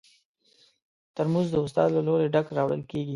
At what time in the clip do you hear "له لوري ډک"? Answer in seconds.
1.95-2.47